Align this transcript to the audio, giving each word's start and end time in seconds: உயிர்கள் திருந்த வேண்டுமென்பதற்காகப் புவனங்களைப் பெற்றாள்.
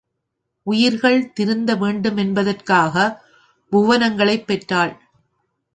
உயிர்கள் 0.67 1.33
திருந்த 1.33 1.75
வேண்டுமென்பதற்காகப் 1.75 3.17
புவனங்களைப் 3.71 4.47
பெற்றாள். 4.47 4.93